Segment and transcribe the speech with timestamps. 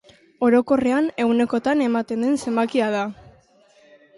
[0.45, 3.05] Orokorrean ehunekotan ematen den zenbakia da.